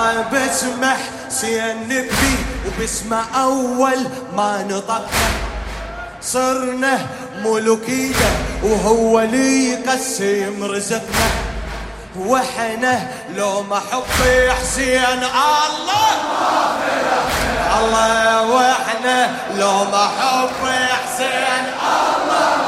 اسمه 0.00 0.96
حسين 1.26 1.88
نبي 1.88 2.36
وباسمه 2.66 3.24
أول 3.34 4.06
ما 4.36 4.62
نطقنا 4.62 5.28
صرنا 6.22 6.98
ملوكية 7.44 8.30
وهو 8.62 9.20
اللي 9.20 9.70
يقسم 9.70 10.64
رزقنا. 10.64 11.30
وحنا 12.18 13.08
لو 13.36 13.62
ما 13.62 13.80
حب 13.80 14.50
حسين 14.60 15.22
الله! 15.24 16.10
الله 17.78 18.42
وإحنا 18.50 19.30
لو 19.56 19.84
ما 19.84 20.08
حب 20.20 20.68
حسين 20.90 21.64
الله! 21.82 22.60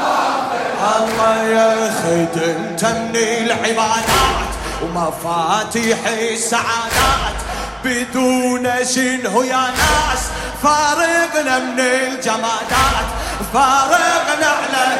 الله 0.97 1.43
يا 1.43 1.93
خدمت 2.03 2.85
من 2.85 3.15
العبادات. 3.15 4.62
ومفاتيح 4.83 5.99
السعادات 6.07 7.37
بدون 7.83 8.85
شنو 8.85 9.43
يا 9.43 9.65
ناس. 9.79 10.21
فارقنا 10.63 11.59
من 11.59 11.79
الجمادات 11.79 13.07
فارقنا 13.53 14.47
على 14.47 14.97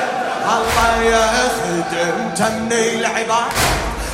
الله 0.56 1.02
يا 1.04 1.50
خدمت 1.58 2.42
من 2.42 2.72
العبادات 2.72 3.54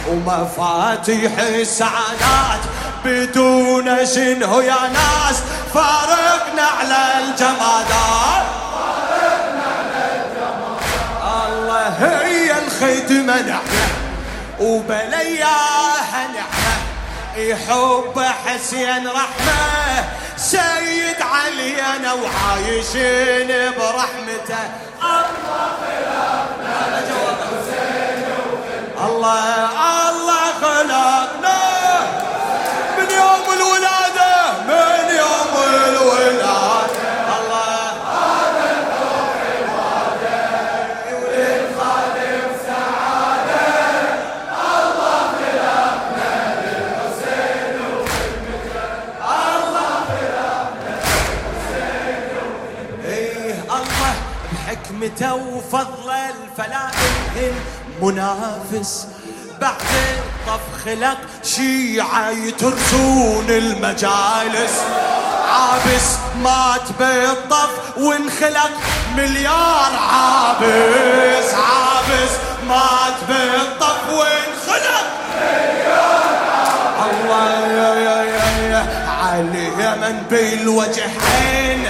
ومفاتيح 0.08 1.40
السعادات 1.40 2.62
بدون 3.06 4.06
شنو 4.06 4.62
يا 4.62 4.82
ناس. 4.94 5.38
فارقنا 5.74 6.68
على 6.80 7.02
الجمادات. 7.20 8.46
الله 11.24 11.88
هي 12.00 12.52
الخدمة 12.52 13.42
نحن. 13.42 13.99
وبلياها 14.60 16.28
نعمة 16.36 16.76
يحب 17.36 18.26
حسين 18.46 19.08
رحمة 19.08 20.06
سيد 20.38 21.22
علينا 21.22 22.14
وعايشين 22.14 23.72
برحمته. 23.78 24.64
الله 25.02 25.70
خلقنا 25.80 26.10
الله 29.08 30.10
الله 30.10 30.46
خلقنا. 30.62 31.49
بحكمته 54.70 55.34
وفضله 55.34 56.30
الفلائل 56.30 57.54
منافس. 58.02 59.08
بعد 59.62 59.74
الطف 60.18 60.86
خلق 60.86 61.18
شيعة 61.44 62.30
يترسون 62.30 63.46
المجالس. 63.50 64.76
عابس 65.50 66.18
مات 66.44 66.92
بالطف 67.00 67.98
وانخلق 67.98 68.72
مليار 69.18 69.92
عابس. 70.12 71.54
عابس 71.54 72.34
مات 72.68 73.18
بالطف 73.30 74.10
وانخلق 74.10 75.06
مليار 75.42 76.36
عابس. 76.36 77.10
الله 77.10 77.68
يا 77.68 77.96
يا 77.96 78.24
يا, 78.24 78.68
يا. 78.72 79.10
علي 79.22 79.69
من 80.02 80.24
بالوجهين 80.30 81.86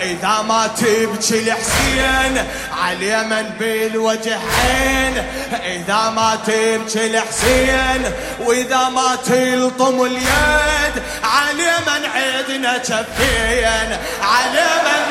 إذا 0.00 0.44
ما 0.48 0.66
تبكي 0.66 1.38
الحسين 1.52 2.44
على 2.82 3.24
من 3.24 3.50
بالوجهين 3.58 5.24
إذا 5.64 6.12
ما 6.16 6.38
تبكي 6.46 7.06
الحسين 7.06 8.12
وإذا 8.40 8.88
ما 8.88 9.16
تلطم 9.26 10.02
اليد 10.02 11.02
على 11.24 11.72
من 11.86 12.10
عدنا 12.14 12.78
كفين 12.78 13.96
على 14.22 14.66
من 14.84 15.04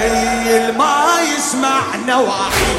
عدنا 0.00 0.72
ما 0.78 1.06
يسمع 1.36 1.80
نواحي 2.06 2.76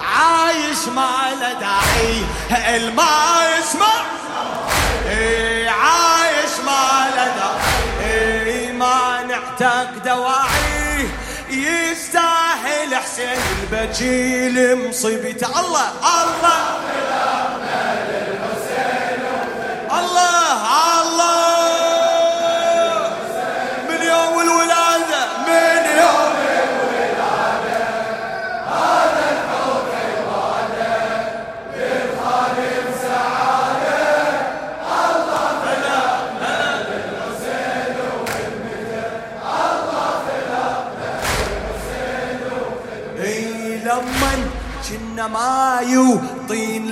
عايش 0.00 0.88
ما 0.96 1.10
له 1.40 1.52
داعي. 1.60 2.22
الما 2.76 3.36
يسمع 3.58 4.16
عايش 5.68 6.15
ما 7.26 7.32
له 7.38 7.50
داعي 8.00 8.72
ما 8.72 9.22
نحتاج 9.22 9.88
دواعي. 10.04 11.08
يستاهل 11.50 12.94
حسين 12.94 13.42
البجيل 13.62 14.88
مصيبته. 14.88 15.60
الله 15.60 15.88
الله. 16.22 16.60
الله 19.98 20.52
الله. 21.00 21.55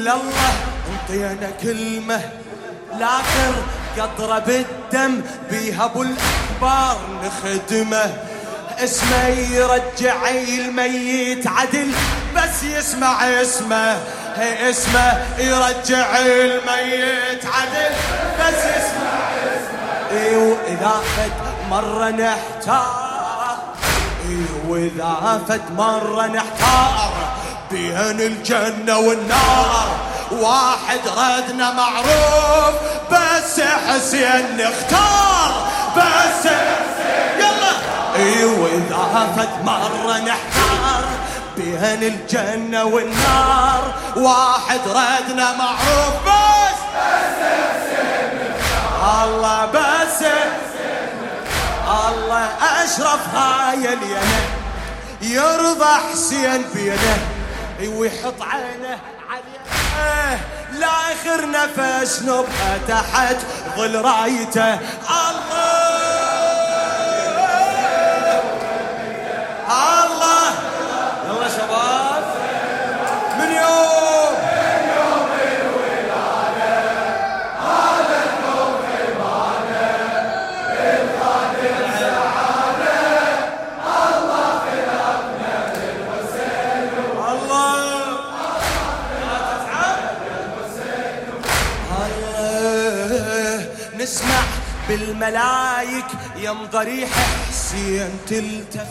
يوطين 0.04 0.12
لله 0.12 0.53
انطينا 0.91 1.50
كلمة 1.62 2.20
لاخر 2.98 3.54
قطرة 3.98 4.38
بالدم 4.38 5.20
بيها 5.50 5.84
أبو 5.84 6.03
الاخبار 6.03 6.98
نخدمه 7.25 8.15
اسمه 8.78 9.26
يرجع 9.26 10.31
الميت 10.31 11.47
عدل 11.47 11.92
بس 12.37 12.62
يسمع 12.62 13.25
اسمه. 13.25 13.98
اسمه 14.38 15.22
يرجع 15.38 16.16
الميت 16.19 17.44
عدل 17.47 17.94
بس 18.41 18.59
يسمع 18.59 19.15
اسمه. 19.56 20.10
اي 20.10 20.36
وإذا 20.36 21.03
فد 21.16 21.32
مرة 21.71 22.10
نحتار 22.10 23.59
اي 24.28 24.44
وإذا 24.69 25.41
فد 25.48 25.62
مرة 25.76 26.26
نحتار 26.26 27.12
بين 27.71 28.21
الجنة 28.21 28.98
والنار. 28.98 29.94
واحد 30.32 31.00
ردنا 31.16 31.72
معروف 31.72 32.74
بس 33.10 33.60
حسين 33.60 34.56
نختار 34.56 35.66
بس 35.96 36.46
يلا. 37.38 37.72
أيوه 38.16 38.68
اذا 38.68 39.32
فت 39.36 39.64
مرة 39.64 40.18
نحتار 40.18 41.04
بين 41.56 42.02
الجنة 42.02 42.84
والنار. 42.84 43.94
واحد 44.16 44.80
ردنا 44.88 45.52
معروف 45.52 46.15
بس 46.27 46.78
بس 46.97 47.38
حسين 47.41 48.54
الله 49.22 49.66
بس 49.66 50.27
الله 52.09 52.48
أشرف 52.84 53.34
هاي 53.34 53.92
الينا 53.92 54.41
يرضى 55.22 56.00
حسين 56.12 56.65
بينه 56.74 57.18
ويحط 57.89 58.42
عينه 58.42 58.98
عليه. 59.31 60.41
لاخر 60.72 61.51
نفس 61.51 62.22
نبقى 62.22 62.78
تحت 62.89 63.36
ظل 63.77 64.04
رأيته. 64.04 64.75
الله! 64.75 65.75
بالملايك 95.24 96.04
يم 96.36 96.66
ضريح 96.72 97.09
حسين 97.48 98.10
تلتف 98.28 98.86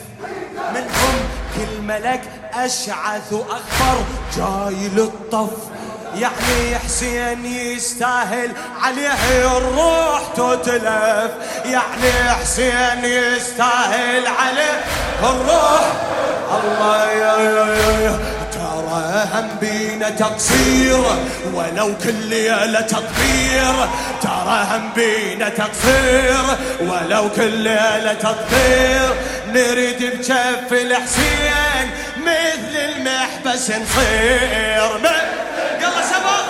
منهم 0.74 1.16
كل 1.56 1.82
ملك 1.82 2.22
أشعث 2.54 3.34
وأخبر 3.34 4.04
جاي 4.38 4.88
للطف. 4.88 5.50
يعني 6.16 6.80
حسين 6.86 7.46
يستاهل 7.46 8.52
عليه 8.82 9.58
الروح 9.58 10.22
تتلف. 10.36 11.32
يعني 11.66 12.30
حسين 12.42 13.06
يستاهل 13.06 14.28
عليه 14.28 14.84
الروح. 15.24 15.92
الله 16.64 17.12
يا 17.12 17.38
يا 17.38 17.66
يا 17.76 18.12
ترى 18.12 18.33
هم 19.14 19.48
بينا 19.62 20.10
تقصير 20.10 21.04
ولو 21.54 21.94
كل 22.04 22.14
ليلة 22.14 22.82
تطبير 22.82 23.76
ترى 24.22 24.68
هم 24.72 24.90
بينا 24.96 25.50
تقصير 25.50 26.44
ولو 26.82 27.30
كل 27.30 27.52
ليلة 27.52 28.14
تطبير 28.14 29.10
نريد 29.48 30.04
بجف 30.04 30.72
الحسين 30.72 31.90
مثل 32.18 32.76
المحبس 32.76 33.70
نصير. 33.70 35.00
يلا 35.82 36.02
شباب. 36.10 36.46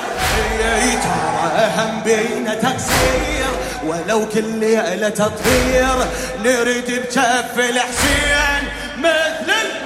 ترى 1.04 1.72
هم 1.78 2.02
بينا 2.06 2.54
تقصير 2.54 3.52
ولو 3.86 4.30
كل 4.30 4.60
ليلة 4.60 5.10
تطهير 5.10 5.96
نريد 6.44 6.92
بجف 6.92 7.60
الحسين 7.60 8.64
مثل 8.98 9.83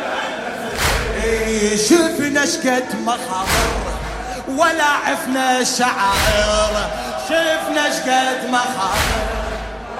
شفنا 1.78 2.46
شقد 2.46 2.96
مخاضر 3.06 3.72
ولا 4.48 4.92
عفنا 5.06 5.60
الشعائر 5.60 6.74
شفنا 7.30 7.84
شقد 7.92 8.50
مخاضر. 8.50 9.24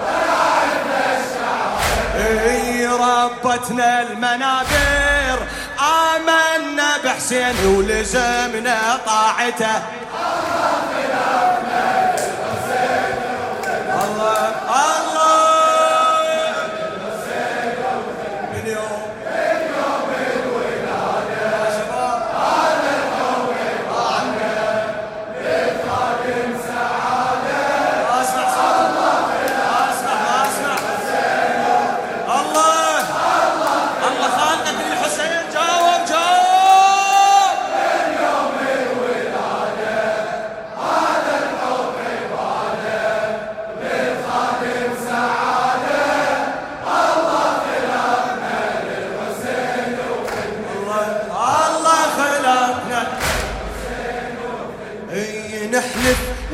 ولا 0.02 0.38
عفنا 0.62 1.02
الشعائر 1.18 2.90
ربتنا 2.90 4.02
المنابر 4.02 5.38
آمنا 5.78 6.90
بحسين 7.04 7.66
ولزمنا 7.66 8.78
طاعته. 9.06 9.76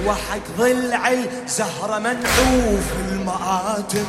وحق 0.06 0.44
ضلع 0.58 1.08
الزهرة 1.08 1.98
منعوف 1.98 2.86
المآتم. 3.08 4.06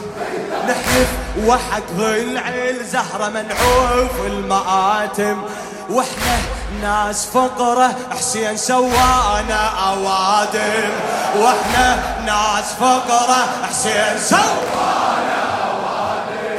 نحلف 0.68 1.08
وحق 1.46 1.92
ضلع 1.98 2.50
الزهرة 2.50 3.30
منعوف 3.30 4.12
المآتم. 4.26 5.44
وإحنا 5.90 6.38
ناس 6.82 7.26
فقرة 7.26 7.96
حسين 8.12 8.58
سوانا 8.58 9.70
أوادم. 9.90 10.90
وإحنا 11.36 12.00
ناس 12.26 12.74
فقرة 12.80 13.48
حسين 13.70 14.20
سوانا 14.20 15.05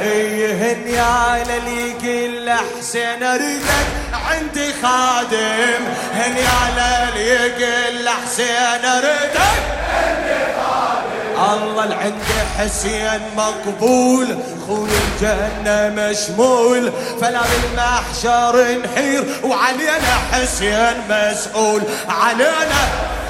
إيه 0.01 0.87
يا 0.87 1.43
للي 1.43 1.89
يقول 1.89 2.49
حسين 2.79 3.23
اريدك 3.23 3.87
عندي 4.13 4.73
خادم. 4.83 5.83
هني 6.13 6.41
على 6.47 7.21
يقل 7.21 8.09
حسين 8.09 8.85
اردك 8.85 9.57
الله 11.53 11.83
العندي 11.83 12.39
حسين 12.57 13.21
مقبول 13.37 14.37
خول 14.67 14.89
الجنة 14.89 15.93
مشمول. 15.95 16.91
فلا 17.21 17.41
بالمحشر 17.41 18.77
نحير 18.83 19.23
وعلينا 19.43 20.17
حسين 20.31 20.93
مسؤول. 21.09 21.81
علينا. 22.09 22.81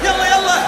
يلا 0.02 0.26
يلا. 0.26 0.58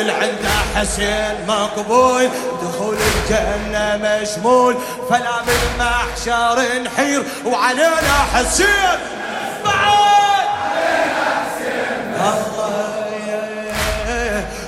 العنده 0.00 0.48
حسين 0.76 1.46
مقبول. 1.48 2.28
دخول 2.62 2.96
الجنة 3.30 3.96
مشمول 4.02 4.76
فلا 5.10 5.40
بالمحشر 5.46 6.82
نحير 6.82 7.24
وعلينا 7.46 8.18
حسين. 8.34 8.98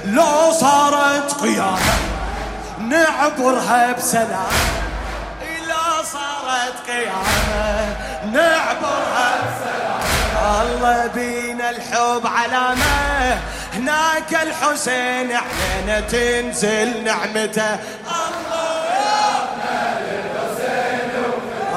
لو 0.04 0.52
صارت 0.52 1.32
قيامة 1.42 1.94
نعبرها 2.78 3.92
بسلام. 3.92 4.52
لو 5.68 6.04
صارت 6.12 6.74
قيامة 6.88 7.96
نعبرها 8.32 9.32
بسلام. 9.40 10.00
الله 10.62 11.06
بينا 11.14 11.70
الحب 11.70 12.26
علامة 12.26 13.38
هناك 13.74 14.32
الحسين 14.42 15.32
علينا 15.32 16.00
تنزل 16.00 17.04
نعمته. 17.04 17.78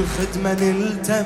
الخدمة 0.00 0.52
نلتم 0.52 1.24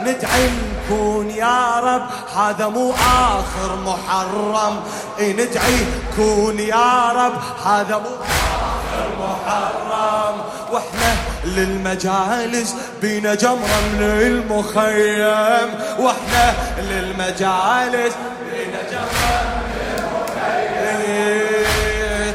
ندعي 0.00 0.50
نكون 0.50 1.30
يا 1.30 1.80
رب. 1.80 2.02
هذا 2.36 2.68
مو 2.68 2.92
آخر 2.92 3.76
محرم. 3.86 4.80
ندعي 5.20 5.86
كون 6.16 6.58
يا 6.58 7.12
رب. 7.12 7.32
هذا 7.66 7.96
مو 7.98 8.14
آخر 8.22 9.08
محرم. 9.20 10.36
وإحنا 10.72 11.16
للمجالس 11.44 12.74
بينا 13.02 13.34
جمرة 13.34 13.80
من 13.92 14.02
المخيم. 14.02 15.68
وإحنا 15.98 16.54
للمجالس 16.78 18.14
بينا 18.50 18.80
جمرة 18.90 19.40
من 19.70 19.86
المخيم. 19.98 21.60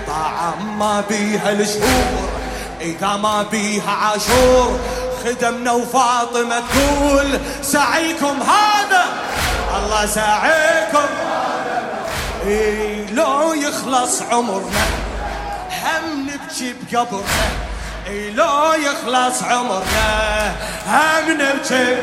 طعم 0.08 0.80
ما 0.80 1.04
بيها 1.10 1.52
الشهور 1.52 2.30
إذا 2.82 3.16
ما 3.16 3.46
بيها 3.52 3.92
عاشور. 3.92 4.80
خدمنا 5.26 5.72
وفاطمة 5.72 6.60
تقول 6.60 7.40
سعيكم 7.62 8.42
هذا 8.42 9.06
الله 9.78 10.06
سعيكم. 10.06 11.06
إيه 12.46 13.14
لو 13.14 13.54
يخلص 13.54 14.22
عمرنا 14.22 14.86
هم 15.84 16.30
نبكي 16.30 16.76
بقبرنا. 16.92 17.48
إيه 18.08 18.32
لو 18.32 18.74
يخلص 18.74 19.44
عمرنا 19.44 20.52
هم 20.88 21.32
نبكي. 21.32 21.98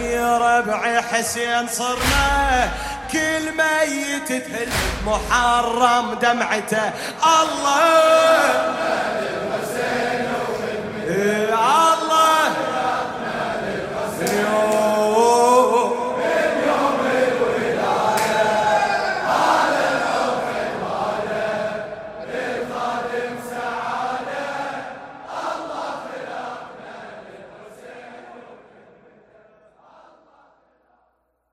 يا 0.00 0.38
ربعي 0.38 1.02
حسين 1.02 1.68
صرنا 1.68 2.68
كل 3.12 3.52
ميت 3.56 4.28
تهل 4.28 4.68
محرم 5.06 6.14
دمعته. 6.14 6.90
الله. 7.24 8.76